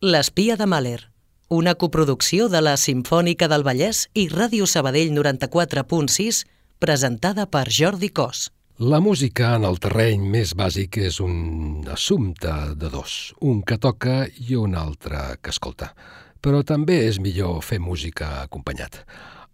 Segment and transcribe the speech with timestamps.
[0.00, 1.10] L'espia de Mahler,
[1.50, 6.44] una coproducció de la Simfònica del Vallès i Ràdio Sabadell 94.6,
[6.78, 8.52] presentada per Jordi Cos.
[8.78, 14.28] La música en el terreny més bàsic és un assumpte de dos, un que toca
[14.46, 15.90] i un altre que escolta.
[16.38, 19.02] Però també és millor fer música acompanyat.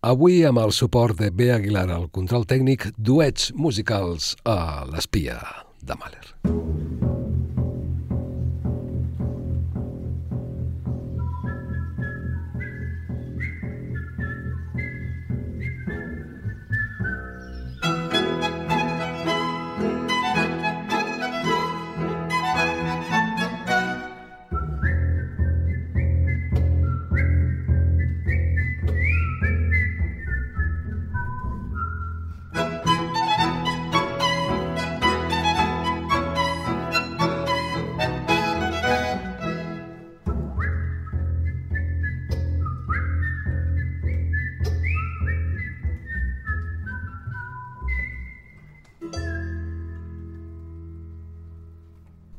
[0.05, 1.55] Avui, amb el suport de B.
[1.57, 5.41] Aguilar al control tècnic, duets musicals a l'espia
[5.81, 7.24] de Mahler.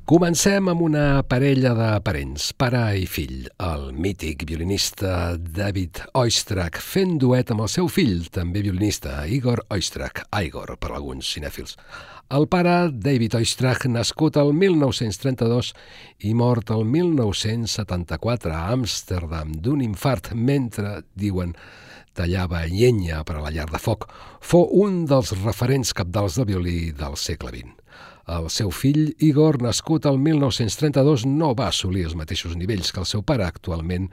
[0.05, 7.15] Comencem amb una parella de parents, pare i fill, el mític violinista David Oistrakh fent
[7.23, 11.73] duet amb el seu fill, també violinista, Igor Oistrakh, Igor per alguns cinèfils.
[12.37, 15.71] El pare, David Oistrakh, nascut el 1932
[16.29, 21.55] i mort el 1974 a Amsterdam d'un infart mentre, diuen,
[22.13, 24.05] tallava llenya per a la llar de foc,
[24.37, 27.84] fou un dels referents capdals de violí del segle XX.
[28.25, 33.05] El seu fill, Igor, nascut el 1932, no va assolir els mateixos nivells que el
[33.05, 33.45] seu pare.
[33.45, 34.09] Actualment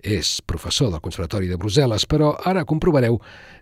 [0.00, 3.20] és professor del Conservatori de Brussel·les, però ara comprovareu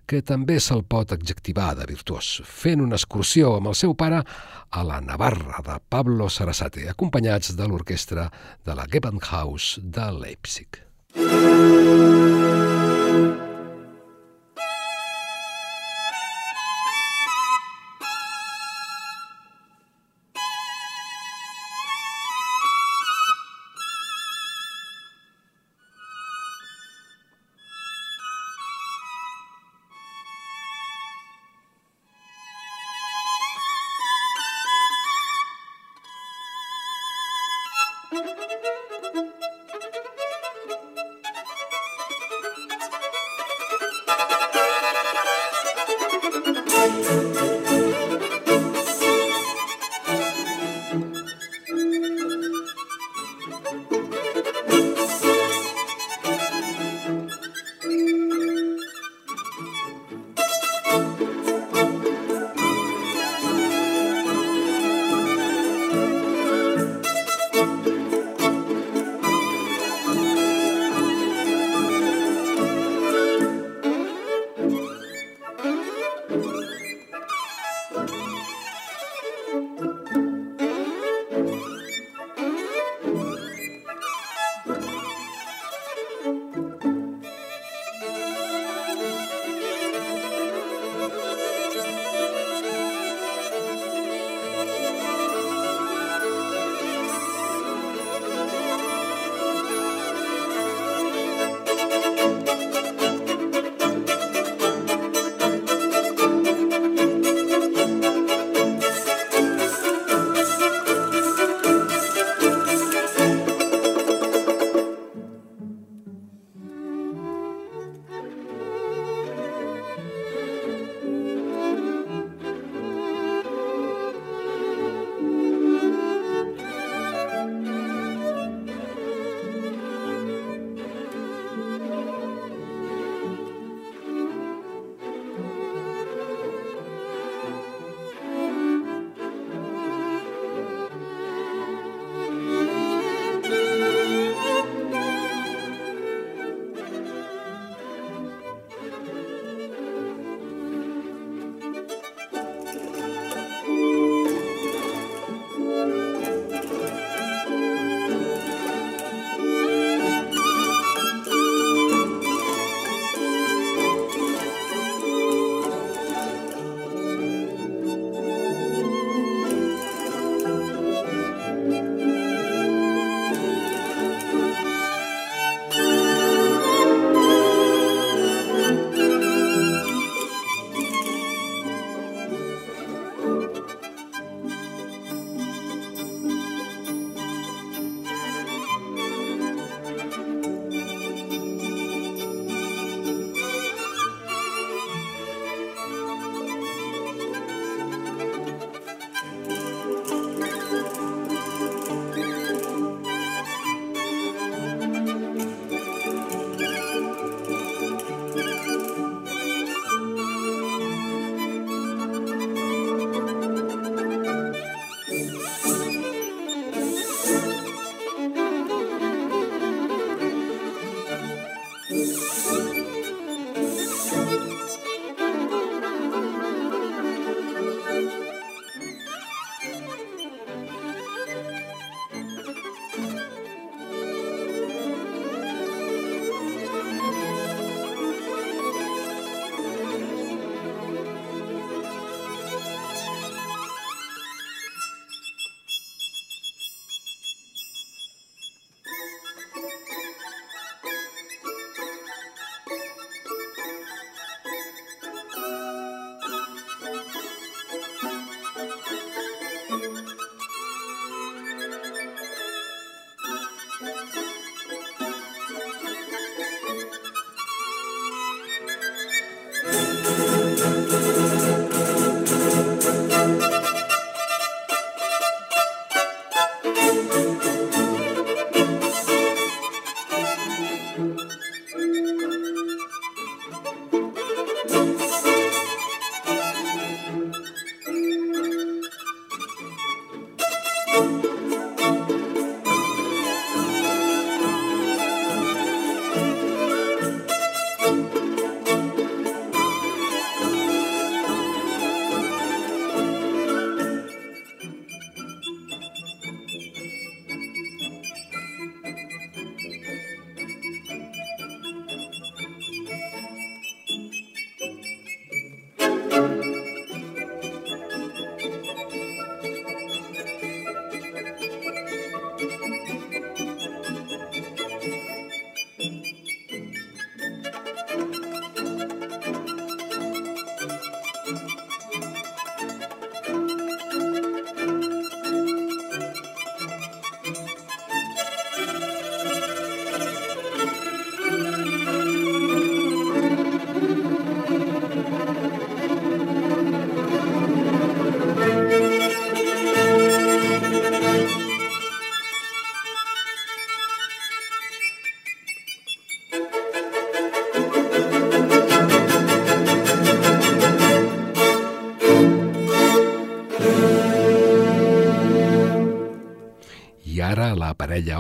[0.09, 4.23] que també se'l pot adjectivar de virtuós, fent una excursió amb el seu pare
[4.71, 8.31] a la Navarra de Pablo Sarasate, acompanyats de l'orquestra
[8.65, 10.85] de la Gewandhaus de Leipzig.
[11.19, 12.38] Música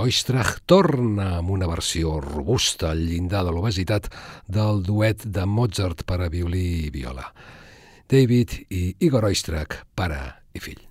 [0.08, 4.08] Oistrach torna amb una versió robusta al llindar de l'obesitat
[4.48, 7.28] del duet de Mozart per a violí i viola.
[8.08, 10.22] David i Igor Oistrach, pare
[10.56, 10.87] i fill.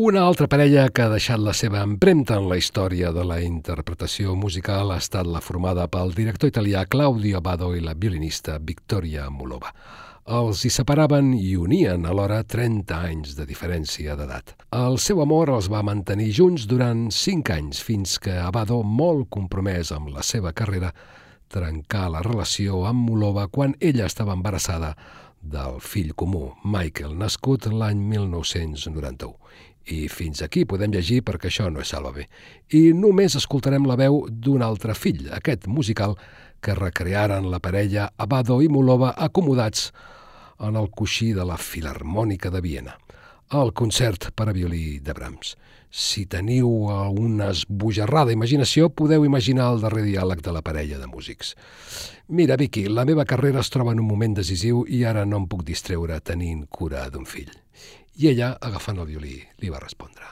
[0.00, 4.32] Una altra parella que ha deixat la seva empremta en la història de la interpretació
[4.32, 9.74] musical ha estat la formada pel director italià Claudio Abado i la violinista Victoria Mulova.
[10.40, 14.54] Els hi separaven i unien alhora 30 anys de diferència d'edat.
[14.72, 19.92] El seu amor els va mantenir junts durant 5 anys, fins que Abado, molt compromès
[19.92, 20.94] amb la seva carrera,
[21.52, 24.94] trencà la relació amb Mulova quan ella estava embarassada
[25.40, 29.36] del fill comú, Michael, nascut l'any 1991.
[29.88, 32.26] I fins aquí podem llegir perquè això no és Sálvame.
[32.76, 36.16] I només escoltarem la veu d'un altre fill, aquest musical,
[36.60, 39.90] que recrearen la parella Abado i Mulova acomodats
[40.60, 42.98] en el coixí de la Filarmònica de Viena,
[43.56, 45.56] el concert per a violí de Brahms.
[45.90, 46.68] Si teniu
[47.18, 51.56] una esbojarrada imaginació, podeu imaginar el darrer diàleg de la parella de músics.
[52.28, 55.48] Mira, Vicky, la meva carrera es troba en un moment decisiu i ara no em
[55.50, 57.50] puc distreure tenint cura d'un fill.
[58.20, 60.26] I ella, agafant el violí, li va respondre.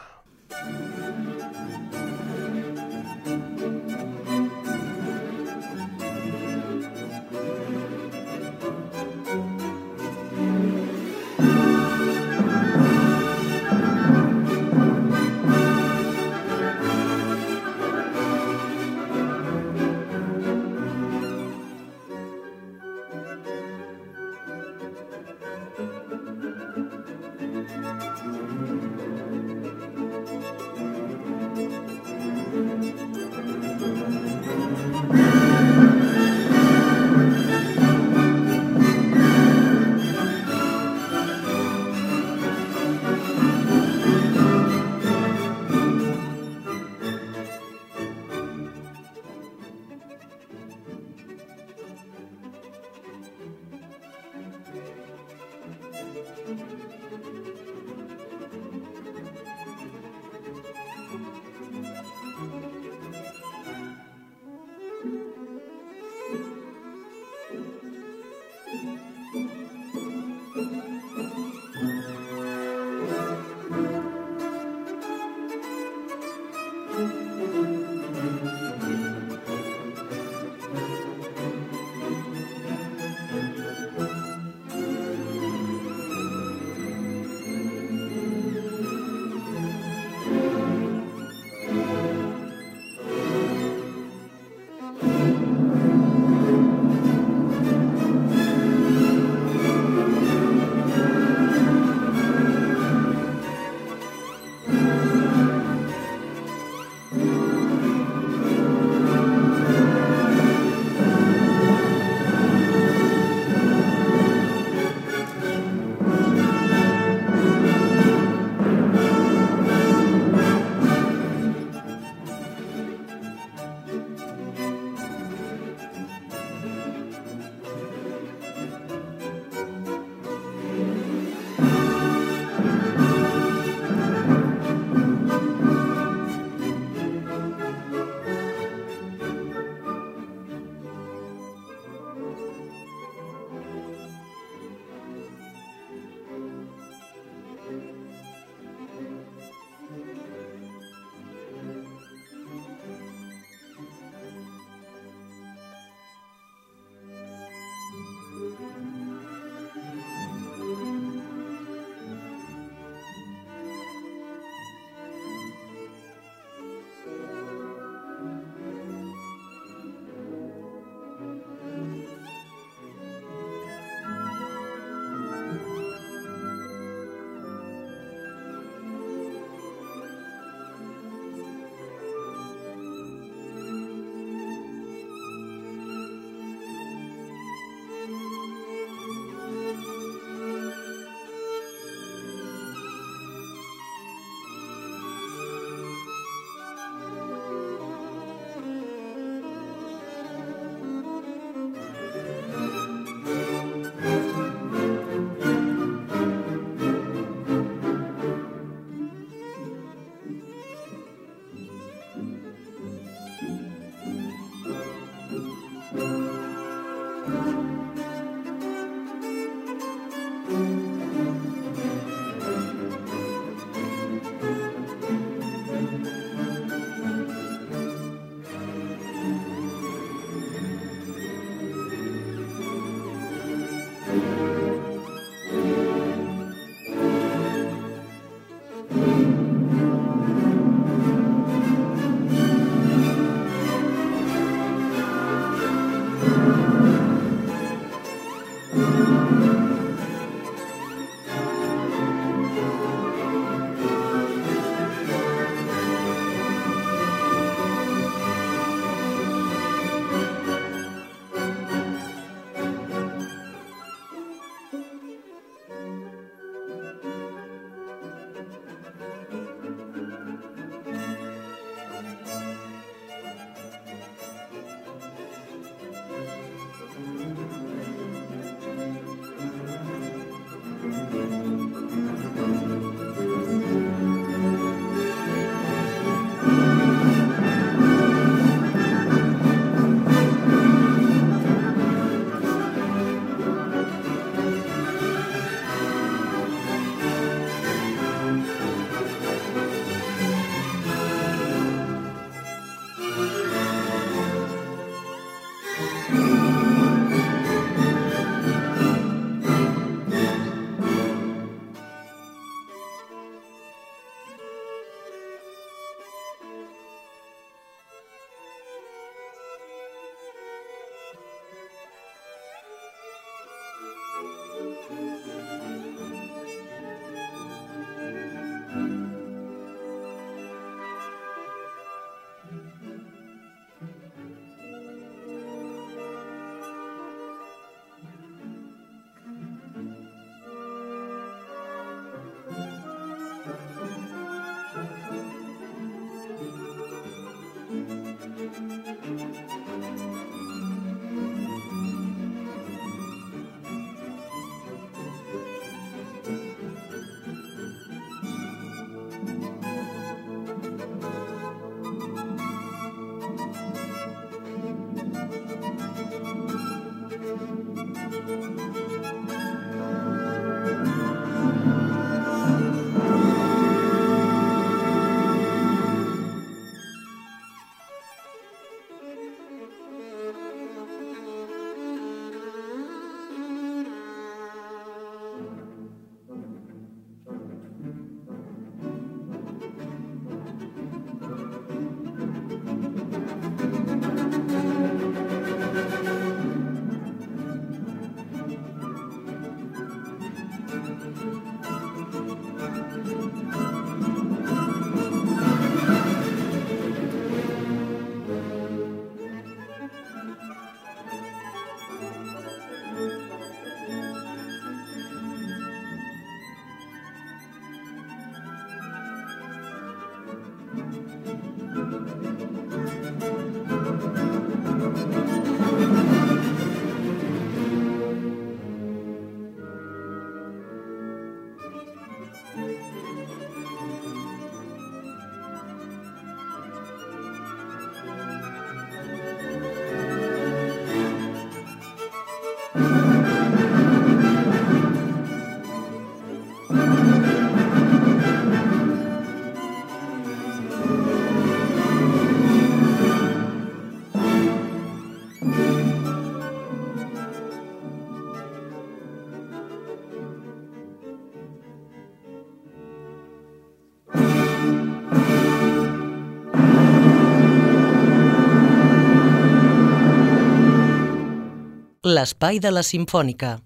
[472.09, 473.59] L'espai de la Simfònica.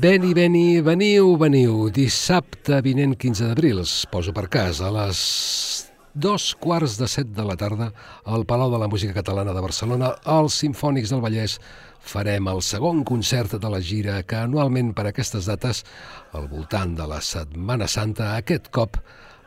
[0.00, 1.90] Veni, veni, veniu, veniu.
[1.92, 5.79] Dissabte vinent 15 d'abril, poso per cas, a les
[6.14, 7.90] dos quarts de set de la tarda
[8.24, 11.58] al Palau de la Música Catalana de Barcelona, als Simfònics del Vallès,
[12.00, 15.84] farem el segon concert de la gira que anualment per aquestes dates,
[16.32, 18.98] al voltant de la Setmana Santa, aquest cop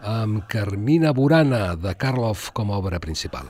[0.04, 3.50] amb Carmina Burana de Karloff com a obra principal.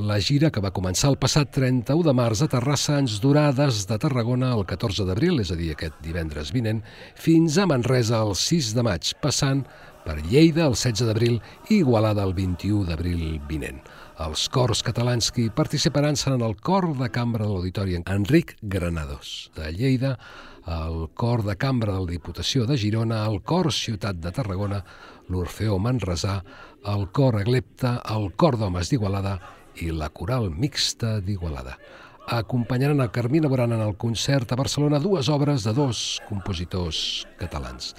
[0.00, 3.82] La gira, que va començar el passat 31 de març a Terrassa, ens durà des
[3.84, 6.80] de Tarragona el 14 d'abril, és a dir, aquest divendres vinent,
[7.12, 9.66] fins a Manresa el 6 de maig, passant
[10.04, 11.38] per Lleida el 16 d'abril
[11.68, 13.80] i Igualada el 21 d'abril vinent.
[14.22, 19.72] Els cors catalans que participaran seran el cor de cambra de l'Auditori Enric Granados de
[19.72, 20.18] Lleida,
[20.66, 24.82] el cor de cambra de la Diputació de Girona, el cor Ciutat de Tarragona,
[25.28, 26.42] l'Orfeó Manresà,
[26.86, 29.38] el cor Aglepta, el cor d'homes d'Igualada
[29.82, 31.78] i la coral mixta d'Igualada.
[32.26, 37.94] acompanyaran a Carmina Borana en el concert a Barcelona dues obres de dos compositors catalans.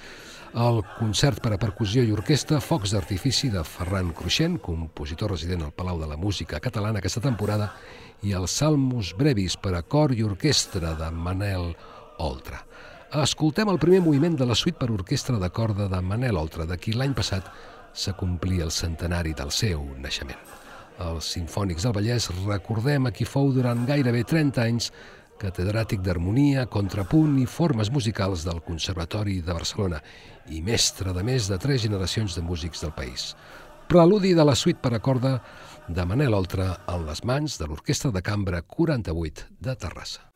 [0.54, 5.72] El concert per a percussió i orquestra Focs d'artifici de Ferran Cruixent, compositor resident al
[5.74, 7.72] Palau de la Música Catalana aquesta temporada,
[8.22, 11.72] i el Salmus Brevis per a cor i orquestra de Manel
[12.22, 12.60] Oltra.
[13.24, 16.78] Escoltem el primer moviment de la suite per orquestra de corda de Manel Oltra, de
[16.78, 17.50] qui l'any passat
[17.90, 20.38] s'acomplia el centenari del seu naixement.
[21.02, 24.92] Els Sinfònics del Vallès recordem a qui fou durant gairebé 30 anys
[25.40, 30.00] catedràtic d'harmonia, contrapunt i formes musicals del Conservatori de Barcelona
[30.52, 33.32] i mestre de més de tres generacions de músics del país.
[33.88, 35.38] Preludi de la suite per a corda
[35.88, 40.33] de Manel Oltra en les mans de l'Orquestra de Cambra 48 de Terrassa.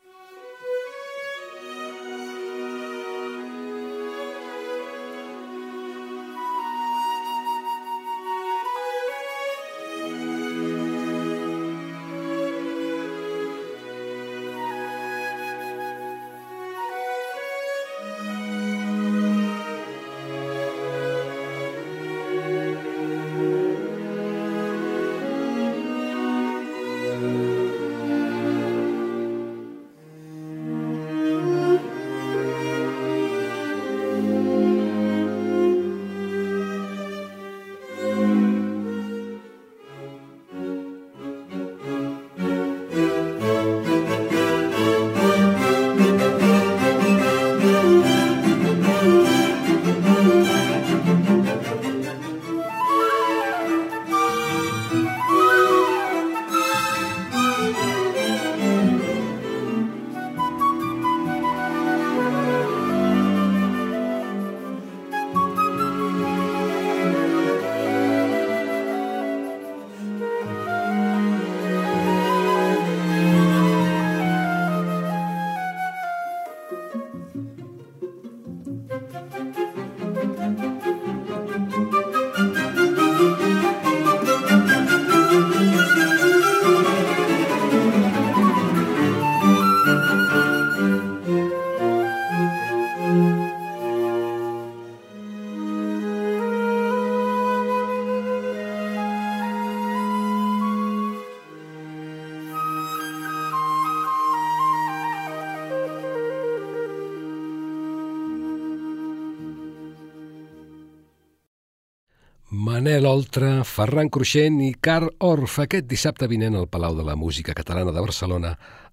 [113.09, 117.95] Oltra, Ferran Cruixent i Carl Orff aquest dissabte vinent al Palau de la Música Catalana
[117.95, 118.51] de Barcelona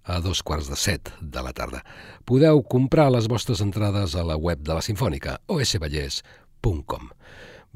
[0.08, 1.82] a dos quarts de set de la tarda.
[2.24, 7.10] Podeu comprar les vostres entrades a la web de la Sinfònica, osvallès.com.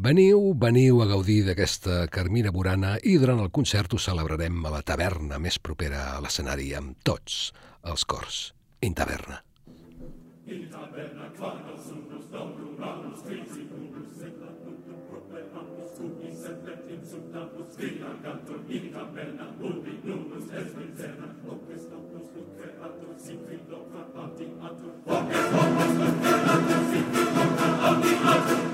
[0.00, 4.80] Veniu, veniu a gaudir d'aquesta Carmina Burana i durant el concert ho celebrarem a la
[4.80, 7.50] taverna més propera a l'escenari amb tots
[7.84, 8.46] els cors.
[8.80, 9.42] In taverna.
[10.48, 11.28] In taverna,
[17.00, 23.36] in sull'ampus, villa canton, in caverna, ubi nunus es mincena, opes opus lucre atur, si
[23.44, 28.68] qui locra abdi atur, opes opus lucre atur, si qui locra atur.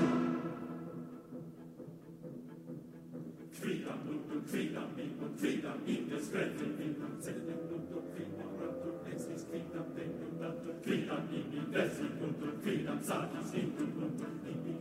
[3.61, 10.33] Quidam nuntum, quidam minum, quidam in descretum, minum, sedem nuntum, quidam ratum, exis quidam tecum
[10.41, 14.76] datum, quidam in desicuntum, quidam satis intum nuntum, in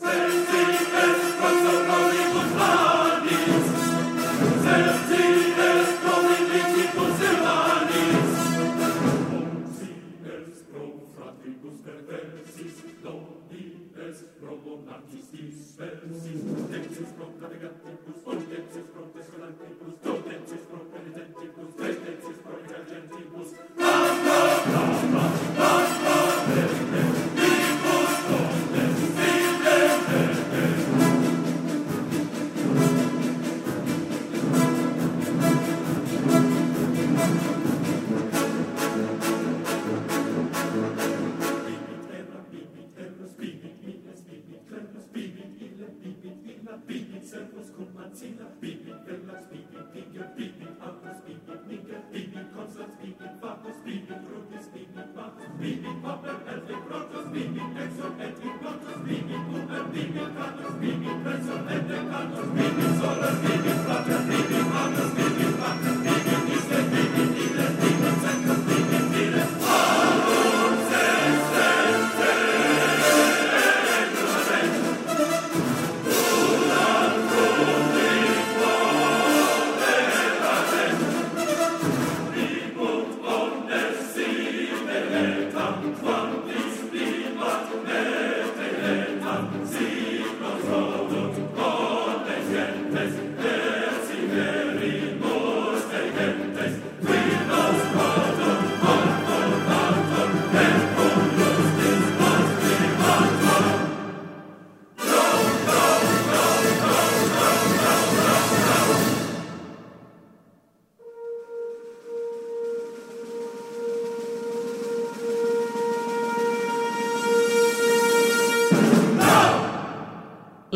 [0.00, 1.64] Sensibes, quos
[15.34, 19.93] Tis verbus in dectis propter gatti plus, und dectis propter solanquibus,
[47.34, 54.22] circles, Kumpanzina, beeping villas, beeping pinger, beeping apples, beeping minker, beeping concerts, beeping fabus, beeping
[54.30, 60.74] rubies, beeping babus, beeping popper, elfig rotus, beeping exo, elfig rotus, beeping uber, beeping canus,
[60.82, 61.18] beeping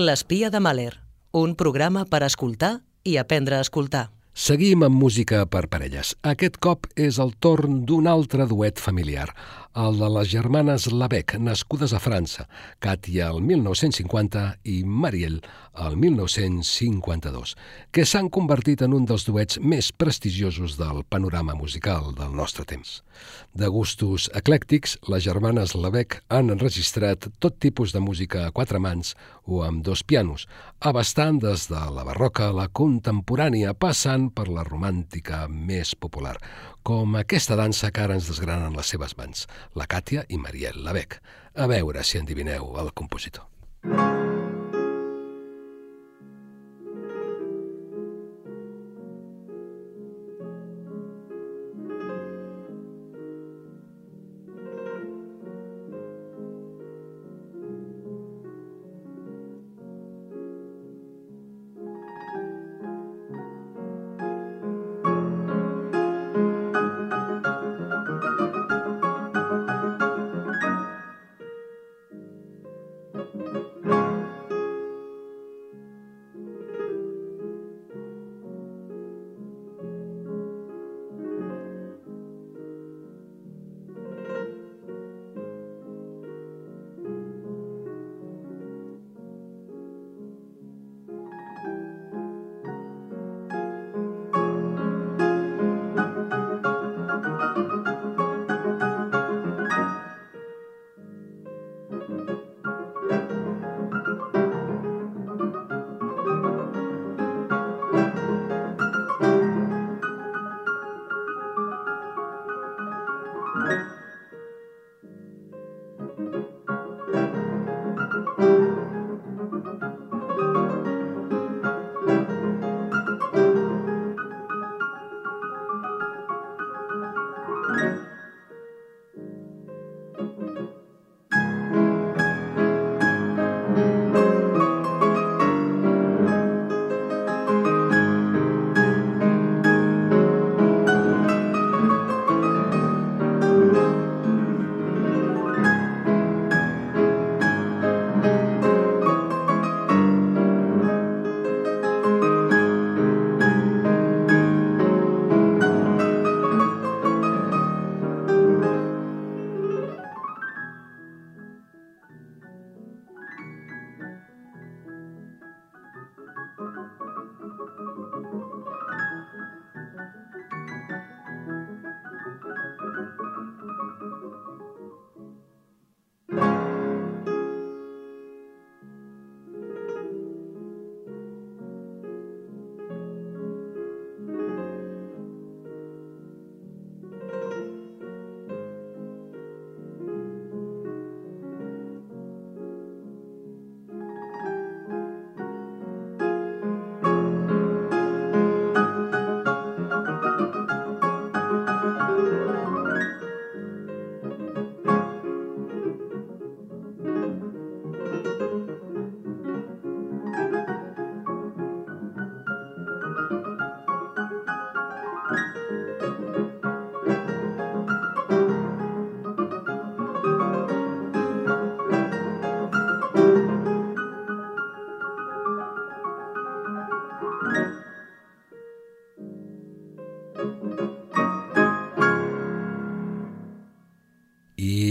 [0.09, 0.95] L'espia de Mahler,
[1.37, 4.07] un programa per escoltar i aprendre a escoltar.
[4.33, 6.15] Seguim amb música per parelles.
[6.31, 9.27] Aquest cop és el torn d'un altre duet familiar,
[9.77, 12.49] el de les germanes Labec, nascudes a França,
[12.81, 15.41] Katia el 1950 i Mariel
[15.79, 17.55] el 1952,
[17.95, 23.03] que s'han convertit en un dels duets més prestigiosos del panorama musical del nostre temps.
[23.55, 29.15] De gustos eclèctics, les germanes Labec han enregistrat tot tipus de música a quatre mans
[29.47, 30.49] o amb dos pianos,
[30.81, 36.37] abastant des de la barroca a la contemporània, passant per la romàntica més popular,
[36.83, 41.21] com aquesta dansa que ara ens desgranen les seves mans, la Càtia i Mariel Labec.
[41.55, 43.58] A veure si endivineu el compositor.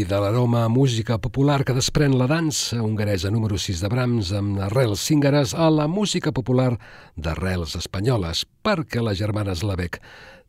[0.08, 5.04] De l'aroma música popular que desprèn la dansa hongaresa número 6 de Brahms amb arrels
[5.04, 6.78] cíngares a la música popular
[7.18, 10.00] d'arrels espanyoles, perquè les germanes Lavec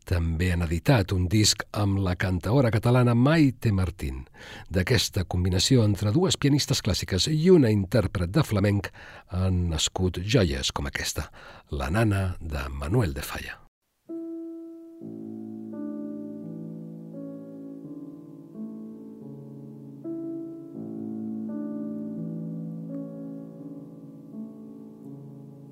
[0.07, 4.25] també han editat un disc amb la cantaora catalana Maite Martín.
[4.71, 8.93] D'aquesta combinació entre dues pianistes clàssiques i una intèrpret de flamenc
[9.35, 11.33] han nascut joies com aquesta,
[11.71, 13.68] la nana de Manuel de Falla.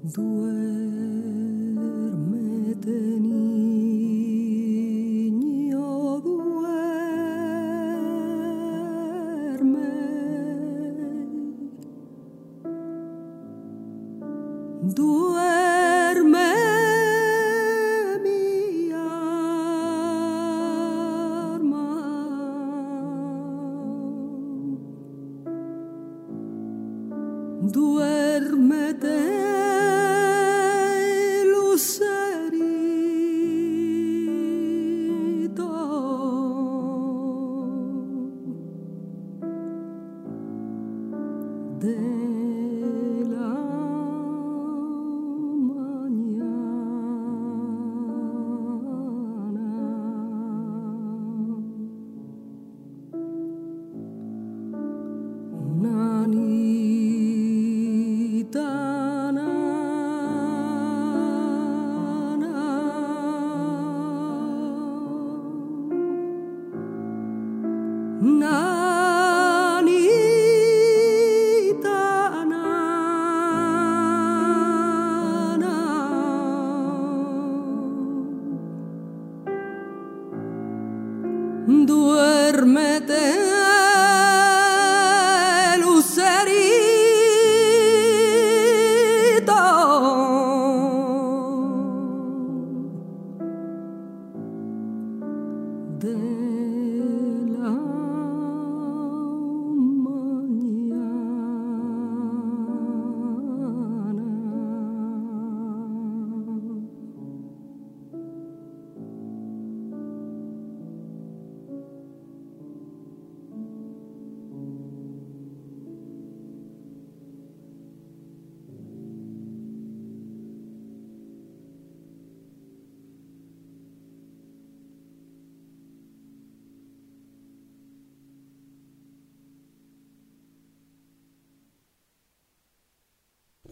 [0.06, 0.46] Duérmete,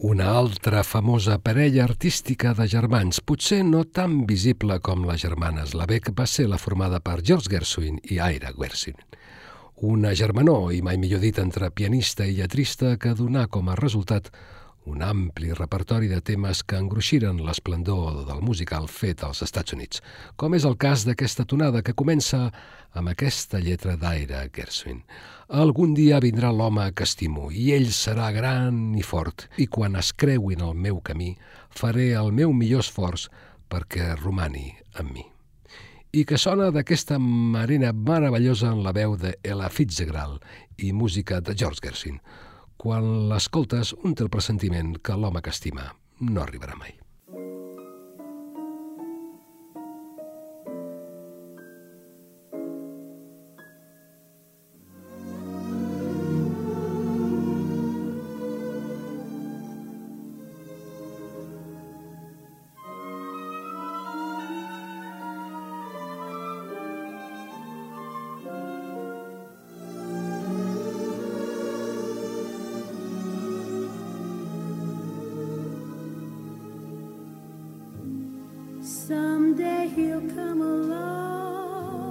[0.05, 6.11] Una altra famosa parella artística de germans, potser no tan visible com les germanes Labec,
[6.13, 8.99] va ser la formada per George Gershwin i Ira Gershwin.
[9.89, 14.29] Una germanor, i mai millor dit, entre pianista i lletrista que donà com a resultat
[14.85, 20.01] un ampli repertori de temes que engruixiren l'esplendor del musical fet als Estats Units,
[20.37, 22.51] com és el cas d'aquesta tonada que comença
[22.93, 25.01] amb aquesta lletra d'Aira Gershwin.
[25.49, 30.13] Algun dia vindrà l'home que estimo i ell serà gran i fort i quan es
[30.13, 31.33] creuin el meu camí
[31.69, 33.27] faré el meu millor esforç
[33.69, 34.69] perquè romani
[35.01, 35.25] amb mi.
[36.15, 40.45] I que sona d'aquesta marina meravellosa en la veu de Ella Fitzgerald
[40.77, 42.21] i música de George Gershwin,
[42.77, 45.89] quan l'escoltes, un té el pressentiment que l'home que estima
[46.21, 47.04] no arribarà mai.
[79.07, 82.01] Someday he'll come along,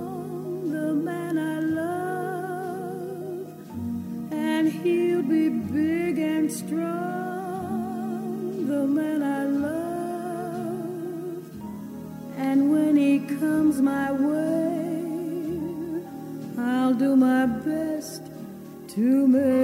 [0.70, 3.48] the man I love,
[4.32, 7.48] and he'll be big and strong,
[8.68, 11.42] the man I love.
[12.36, 14.94] And when he comes my way,
[16.56, 18.22] I'll do my best
[18.90, 19.63] to make.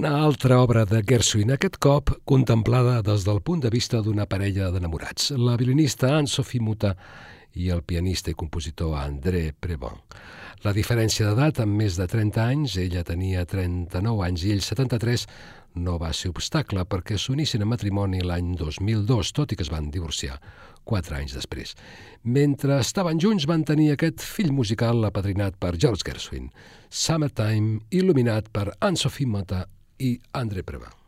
[0.00, 4.70] Una altra obra de Gershwin, aquest cop contemplada des del punt de vista d'una parella
[4.72, 6.94] d'enamorats, la violinista Anne-Sophie Muta
[7.60, 9.98] i el pianista i compositor André Prevon.
[10.64, 15.26] La diferència d'edat, amb més de 30 anys, ella tenia 39 anys i ell 73,
[15.84, 19.90] no va ser obstacle perquè s'unissin a matrimoni l'any 2002, tot i que es van
[19.92, 20.38] divorciar
[20.88, 21.74] quatre anys després.
[22.24, 26.48] Mentre estaven junts van tenir aquest fill musical apadrinat per George Gershwin,
[26.88, 29.66] Summertime, il·luminat per Anne-Sophie Mota
[30.00, 30.99] i André Previn.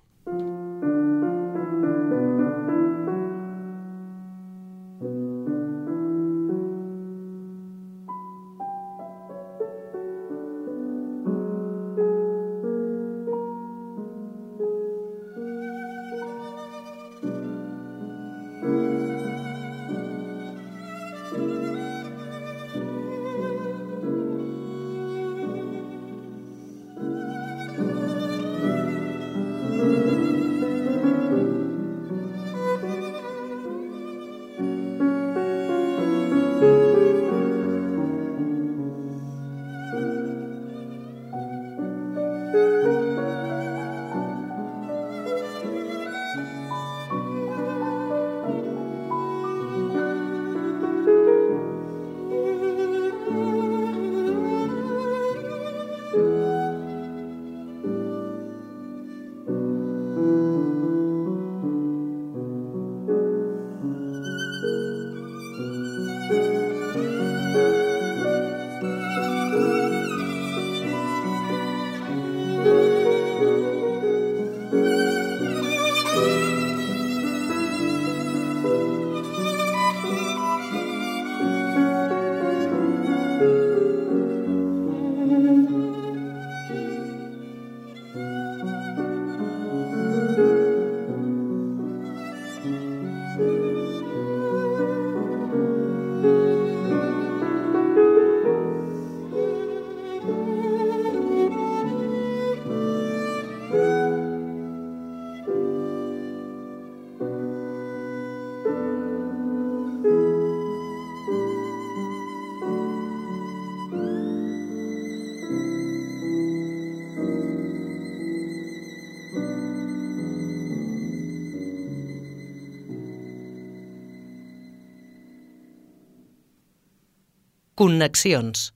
[127.82, 128.68] Connexions.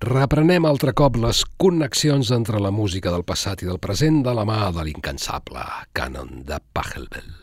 [0.00, 4.46] Reprenem altre cop les connexions entre la música del passat i del present de la
[4.48, 5.68] mà de l'incansable
[6.00, 7.34] cànon de Pachelbel.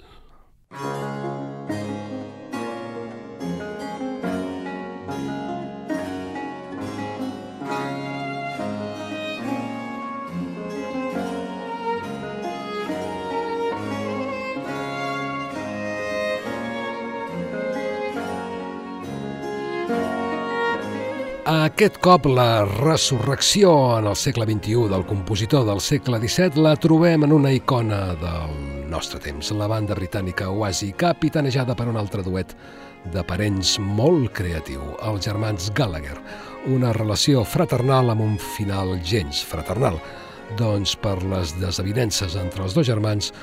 [21.53, 27.27] Aquest cop la resurrecció en el segle XXI del compositor del segle XVII la trobem
[27.27, 28.55] en una icona del
[28.89, 32.55] nostre temps, la banda britànica Oasi, capitanejada per un altre duet
[33.13, 36.17] de parents molt creatiu, els germans Gallagher,
[36.73, 40.01] una relació fraternal amb un final gens fraternal,
[40.57, 43.33] doncs per les desavinences entre els dos germans,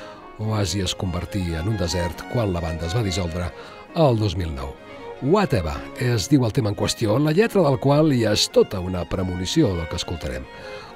[0.41, 3.53] Oasi es convertí en un desert quan la banda es va dissoldre
[3.95, 4.90] el 2009.
[5.21, 9.03] Whatever es diu el tema en qüestió, la lletra del qual ja és tota una
[9.05, 10.47] premonició del que escoltarem.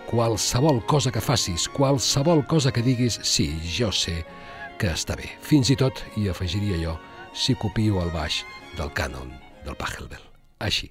[0.09, 4.23] Qualsevol cosa que facis, qualsevol cosa que diguis, sí, jo sé
[4.81, 5.29] que està bé.
[5.45, 6.97] Fins i tot, i afegiria jo,
[7.37, 8.41] si copio el baix
[8.79, 9.29] del cànon
[9.61, 10.25] del Pachelbel.
[10.57, 10.89] Així.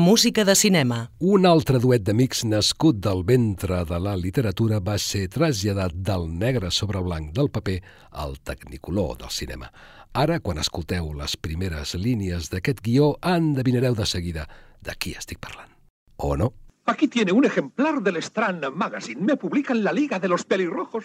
[0.00, 1.12] Música de cinema.
[1.20, 6.72] Un altre duet d'amics nascut del ventre de la literatura va ser traslladat del negre
[6.74, 7.78] sobre blanc del paper
[8.10, 9.70] al tecnicolor del cinema.
[10.12, 14.48] Ara, quan escolteu les primeres línies d'aquest guió, endevinareu de seguida
[14.82, 15.70] de qui estic parlant.
[16.16, 16.50] O no?
[16.86, 19.22] Aquí tiene un ejemplar del Strand Magazine.
[19.22, 21.04] Me publican la Liga de los Pelirrojos.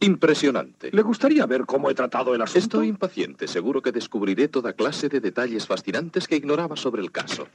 [0.00, 0.90] Impresionante.
[0.92, 2.58] ¿Le gustaría ver cómo he tratado el asunto?
[2.58, 3.48] Estoy impaciente.
[3.48, 7.48] Seguro que descubriré toda clase de detalles fascinantes que ignoraba sobre el caso.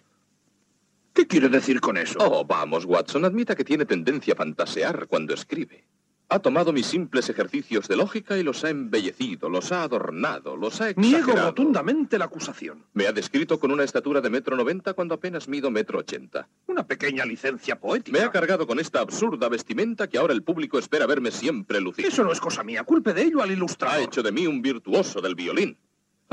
[1.14, 2.18] ¿Qué quiere decir con eso?
[2.20, 3.24] Oh, vamos, Watson.
[3.24, 5.86] Admita que tiene tendencia a fantasear cuando escribe.
[6.30, 10.82] Ha tomado mis simples ejercicios de lógica y los ha embellecido, los ha adornado, los
[10.82, 11.26] ha exagerado.
[11.28, 12.86] Niego rotundamente la acusación.
[12.94, 16.48] Me ha descrito con una estatura de metro noventa cuando apenas mido metro ochenta.
[16.66, 18.18] Una pequeña licencia poética.
[18.18, 22.08] Me ha cargado con esta absurda vestimenta que ahora el público espera verme siempre lucir.
[22.08, 22.84] Eso no es cosa mía.
[22.84, 24.00] Culpe de ello al ilustrador.
[24.00, 25.78] Ha hecho de mí un virtuoso del violín.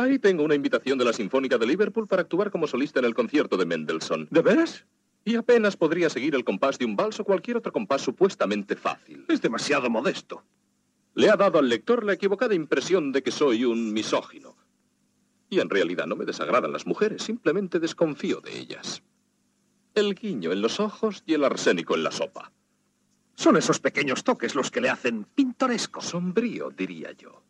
[0.00, 3.14] Ahí tengo una invitación de la Sinfónica de Liverpool para actuar como solista en el
[3.14, 4.28] concierto de Mendelssohn.
[4.30, 4.86] ¿De veras?
[5.26, 9.26] Y apenas podría seguir el compás de un vals o cualquier otro compás supuestamente fácil.
[9.28, 10.42] Es demasiado modesto.
[11.14, 14.56] Le ha dado al lector la equivocada impresión de que soy un misógino.
[15.50, 19.02] Y en realidad no me desagradan las mujeres, simplemente desconfío de ellas.
[19.94, 22.52] El guiño en los ojos y el arsénico en la sopa.
[23.34, 26.00] Son esos pequeños toques los que le hacen pintoresco.
[26.00, 27.42] Sombrío, diría yo.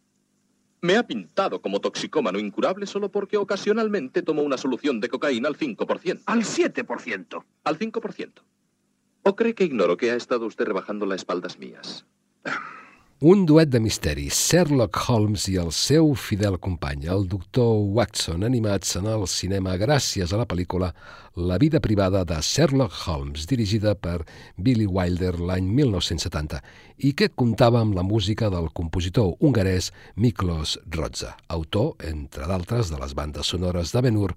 [0.83, 5.59] Me ha pintado como toxicómano incurable solo porque ocasionalmente tomo una solución de cocaína al
[5.59, 6.23] 5%.
[6.25, 7.45] Al 7%.
[7.65, 8.33] Al 5%.
[9.23, 12.07] ¿O cree que ignoro que ha estado usted rebajando las espaldas mías?
[13.23, 18.95] Un duet de misteris, Sherlock Holmes i el seu fidel company, el doctor Watson, animats
[18.97, 20.89] en el cinema gràcies a la pel·lícula
[21.37, 24.23] La vida privada de Sherlock Holmes, dirigida per
[24.57, 26.63] Billy Wilder l'any 1970,
[27.05, 33.05] i que comptava amb la música del compositor hongarès Miklos Rozsa, autor, entre d'altres, de
[33.05, 34.33] les bandes sonores de Ben-Hur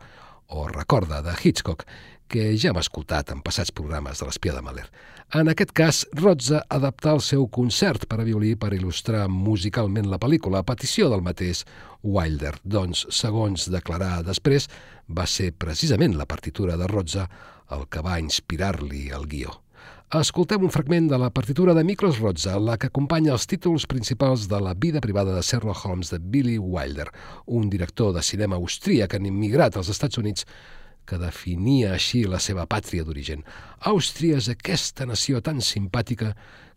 [0.51, 1.87] o Recorda, de Hitchcock,
[2.27, 4.85] que ja hem escoltat en passats programes de l'Espia de Mahler.
[5.33, 10.19] En aquest cas, Rozza adaptà el seu concert per a violí per il·lustrar musicalment la
[10.21, 11.63] pel·lícula a petició del mateix
[12.03, 12.53] Wilder.
[12.63, 14.69] Doncs, segons declarar després,
[15.09, 17.27] va ser precisament la partitura de Rozza
[17.73, 19.63] el que va inspirar-li el guió.
[20.13, 24.45] Escoltem un fragment de la partitura de Miklos Rozza, la que acompanya els títols principals
[24.51, 27.07] de la vida privada de Sherlock Holmes de Billy Wilder,
[27.47, 30.45] un director de cinema austríac han immigrat als Estats Units
[31.05, 33.43] que definia així la seva pàtria d'origen.
[33.89, 36.33] Àustria és aquesta nació tan simpàtica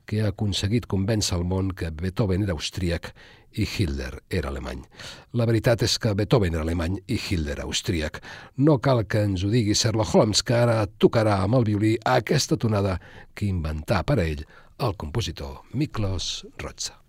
[0.07, 3.11] que ha aconseguit convèncer el món que Beethoven era austríac
[3.57, 4.85] i Hitler era alemany.
[5.35, 8.21] La veritat és que Beethoven era alemany i Hitler austríac.
[8.57, 12.57] No cal que ens ho digui Sherlock Holmes, que ara tocarà amb el violí aquesta
[12.61, 13.01] tonada
[13.35, 14.47] que inventà per a ell
[14.79, 17.01] el compositor Miklos Rozza.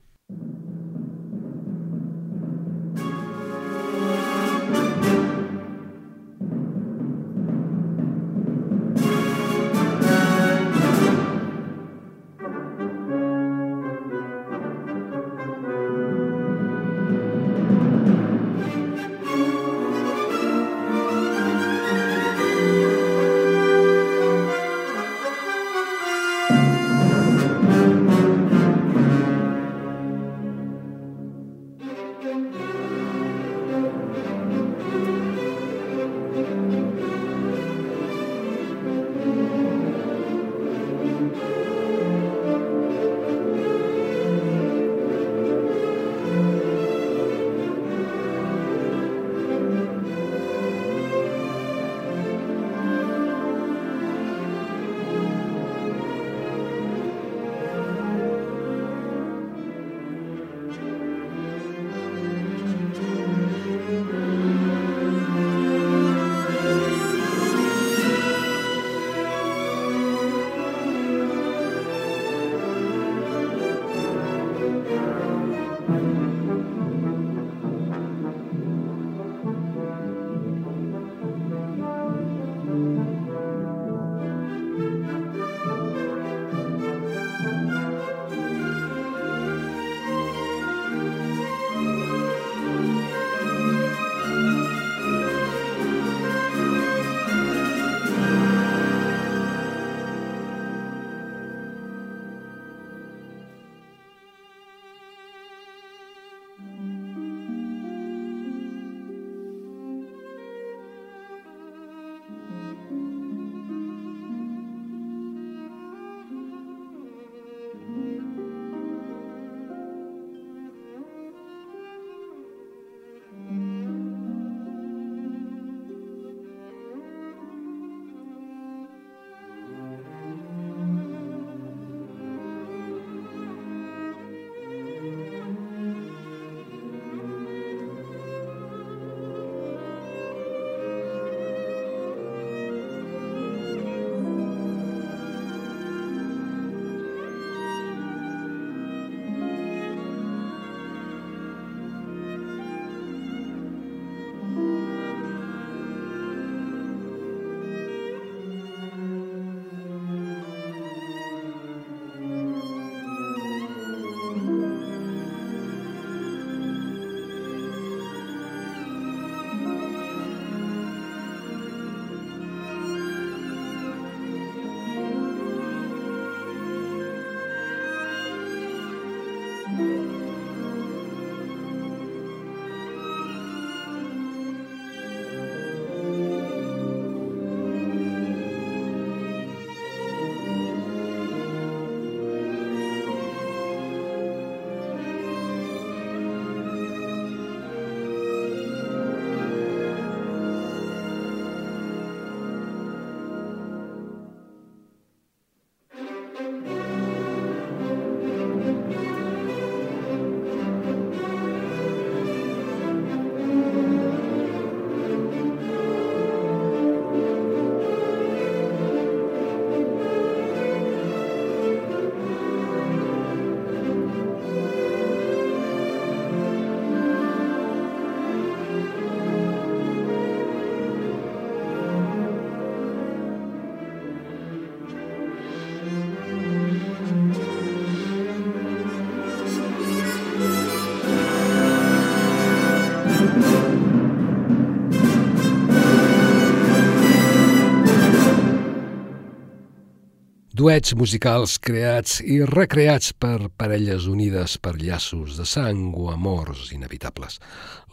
[250.58, 257.38] Duets musicals creats i recreats per parelles unides per llaços de sang o amors inevitables.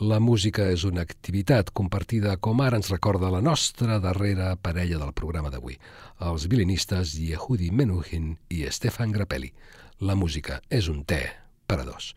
[0.00, 5.12] La música és una activitat compartida com ara ens recorda la nostra darrera parella del
[5.12, 5.76] programa d'avui,
[6.24, 9.52] els violinistes Yehudi Menuhin i Stefan Grappelli.
[10.00, 11.26] La música és un té
[11.68, 12.14] per a dos.